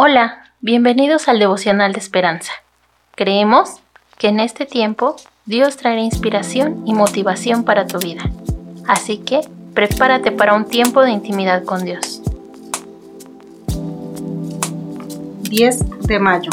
[0.00, 2.52] Hola, bienvenidos al devocional de esperanza.
[3.16, 3.80] Creemos
[4.16, 8.22] que en este tiempo Dios traerá inspiración y motivación para tu vida.
[8.86, 9.40] Así que
[9.74, 12.22] prepárate para un tiempo de intimidad con Dios.
[15.50, 16.50] 10 de mayo.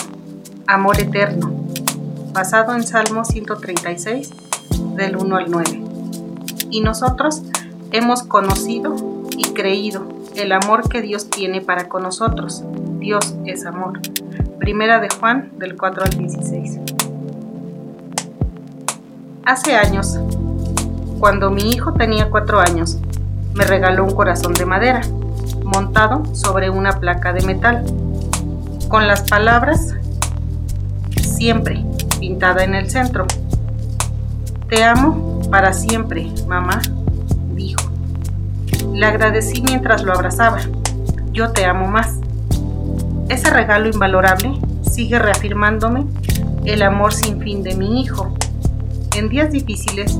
[0.65, 1.53] Amor eterno.
[2.33, 4.31] Basado en Salmo 136,
[4.95, 5.83] del 1 al 9.
[6.71, 7.43] Y nosotros
[7.91, 8.95] hemos conocido
[9.37, 12.63] y creído el amor que Dios tiene para con nosotros.
[13.05, 13.99] Dios es amor.
[14.57, 16.79] Primera de Juan del 4 al 16.
[19.45, 20.19] Hace años,
[21.19, 22.97] cuando mi hijo tenía 4 años,
[23.53, 25.01] me regaló un corazón de madera,
[25.63, 27.85] montado sobre una placa de metal,
[28.89, 29.93] con las palabras
[31.21, 31.85] siempre
[32.19, 33.27] pintada en el centro.
[34.67, 36.81] Te amo para siempre, mamá,
[37.53, 37.83] dijo.
[38.93, 40.57] Le agradecí mientras lo abrazaba.
[41.33, 42.19] Yo te amo más.
[43.29, 44.53] Ese regalo invalorable
[44.83, 46.05] sigue reafirmándome
[46.63, 48.35] el amor sin fin de mi hijo.
[49.15, 50.17] En días difíciles,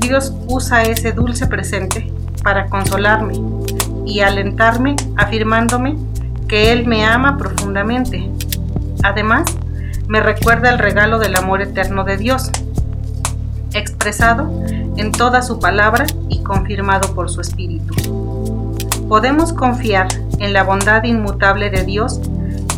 [0.00, 3.34] Dios usa ese dulce presente para consolarme
[4.04, 5.96] y alentarme afirmándome
[6.48, 8.28] que Él me ama profundamente.
[9.02, 9.56] Además,
[10.08, 12.50] me recuerda el regalo del amor eterno de Dios,
[13.72, 14.50] expresado
[14.96, 17.94] en toda su palabra y confirmado por su Espíritu.
[19.08, 22.20] Podemos confiar en la bondad inmutable de Dios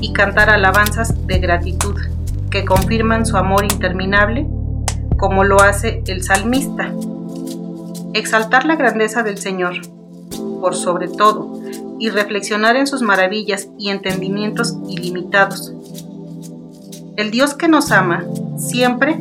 [0.01, 1.97] y cantar alabanzas de gratitud
[2.51, 4.47] que confirman su amor interminable,
[5.17, 6.93] como lo hace el salmista.
[8.15, 9.75] Exaltar la grandeza del Señor,
[10.61, 11.61] por sobre todo,
[11.99, 15.73] y reflexionar en sus maravillas y entendimientos ilimitados.
[17.17, 18.25] El Dios que nos ama
[18.57, 19.19] siempre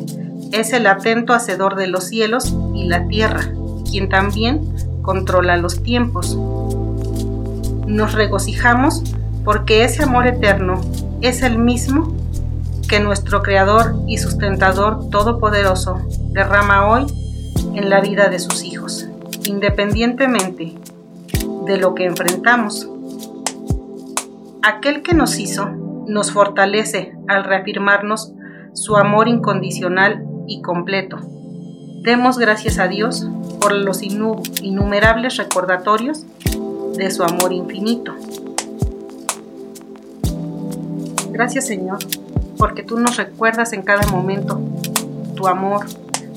[0.51, 3.41] es el atento hacedor de los cielos y la tierra,
[3.89, 4.61] quien también
[5.01, 6.37] controla los tiempos.
[7.87, 9.01] Nos regocijamos
[9.45, 10.81] porque ese amor eterno
[11.21, 12.13] es el mismo
[12.89, 17.05] que nuestro Creador y sustentador todopoderoso derrama hoy
[17.75, 19.07] en la vida de sus hijos,
[19.45, 20.73] independientemente
[21.65, 22.89] de lo que enfrentamos.
[24.63, 25.69] Aquel que nos hizo
[26.07, 28.33] nos fortalece al reafirmarnos
[28.73, 31.19] su amor incondicional y completo.
[32.01, 33.27] Demos gracias a Dios
[33.61, 36.25] por los innumerables recordatorios
[36.97, 38.13] de su amor infinito.
[41.31, 41.99] Gracias Señor,
[42.57, 44.59] porque tú nos recuerdas en cada momento
[45.35, 45.85] tu amor,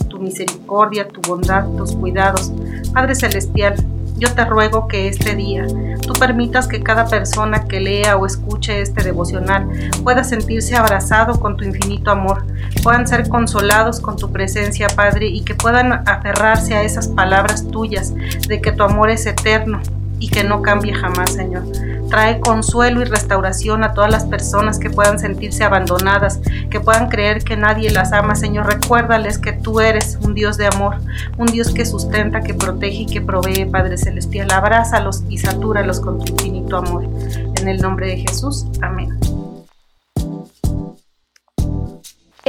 [0.09, 2.53] tu misericordia, tu bondad, tus cuidados.
[2.93, 3.77] Padre Celestial,
[4.19, 5.67] yo te ruego que este día
[6.07, 9.67] tú permitas que cada persona que lea o escuche este devocional
[10.03, 12.45] pueda sentirse abrazado con tu infinito amor,
[12.83, 18.13] puedan ser consolados con tu presencia, Padre, y que puedan aferrarse a esas palabras tuyas
[18.47, 19.81] de que tu amor es eterno
[20.21, 21.65] y que no cambie jamás, Señor.
[22.09, 27.43] Trae consuelo y restauración a todas las personas que puedan sentirse abandonadas, que puedan creer
[27.43, 28.35] que nadie las ama.
[28.35, 30.97] Señor, recuérdales que tú eres un Dios de amor,
[31.39, 34.51] un Dios que sustenta, que protege y que provee, Padre Celestial.
[34.51, 37.05] Abrázalos y satúralos con tu infinito amor.
[37.57, 38.67] En el nombre de Jesús.
[38.83, 39.19] Amén.